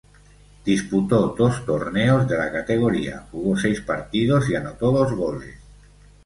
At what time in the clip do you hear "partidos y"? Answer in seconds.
3.81-4.55